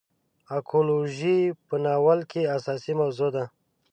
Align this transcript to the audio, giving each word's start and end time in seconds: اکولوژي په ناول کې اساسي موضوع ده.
اکولوژي 0.57 1.39
په 1.67 1.75
ناول 1.85 2.19
کې 2.31 2.51
اساسي 2.57 2.93
موضوع 3.01 3.29
ده. 3.35 3.43